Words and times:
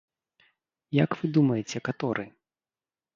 Як 1.03 1.11
вы 1.19 1.25
думаеце, 1.35 1.77
каторы? 1.91 2.25